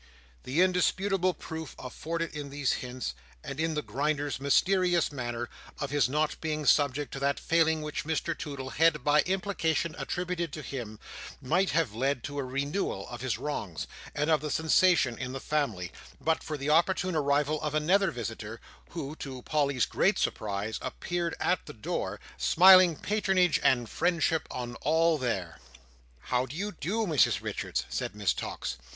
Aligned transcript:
The 0.45 0.63
indisputable 0.63 1.35
proof 1.35 1.75
afforded 1.77 2.35
in 2.35 2.49
these 2.49 2.73
hints, 2.73 3.13
and 3.43 3.59
in 3.59 3.75
the 3.75 3.83
Grinder's 3.83 4.39
mysterious 4.39 5.11
manner, 5.11 5.47
of 5.79 5.91
his 5.91 6.09
not 6.09 6.41
being 6.41 6.65
subject 6.65 7.13
to 7.13 7.19
that 7.19 7.39
failing 7.39 7.83
which 7.83 8.03
Mr 8.03 8.35
Toodle 8.35 8.71
had, 8.71 9.03
by 9.03 9.21
implication, 9.27 9.93
attributed 9.99 10.51
to 10.53 10.63
him, 10.63 10.97
might 11.39 11.69
have 11.69 11.93
led 11.93 12.23
to 12.23 12.39
a 12.39 12.43
renewal 12.43 13.07
of 13.09 13.21
his 13.21 13.37
wrongs, 13.37 13.85
and 14.15 14.31
of 14.31 14.41
the 14.41 14.49
sensation 14.49 15.19
in 15.19 15.33
the 15.33 15.39
family, 15.39 15.91
but 16.19 16.41
for 16.43 16.57
the 16.57 16.71
opportune 16.71 17.15
arrival 17.15 17.61
of 17.61 17.75
another 17.75 18.09
visitor, 18.09 18.59
who, 18.89 19.15
to 19.17 19.43
Polly's 19.43 19.85
great 19.85 20.17
surprise, 20.17 20.79
appeared 20.81 21.35
at 21.39 21.67
the 21.67 21.73
door, 21.73 22.19
smiling 22.39 22.95
patronage 22.95 23.59
and 23.61 23.87
friendship 23.87 24.47
on 24.49 24.73
all 24.77 25.19
there. 25.19 25.59
"How 26.21 26.47
do 26.47 26.55
you 26.55 26.71
do, 26.71 27.05
Mrs 27.05 27.39
Richards?" 27.43 27.83
said 27.87 28.15
Miss 28.15 28.33
Tox. 28.33 28.77